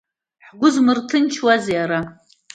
Ҳгәы 0.47 0.69
змырҭынчуазеи 0.75 1.77
ара? 1.83 1.99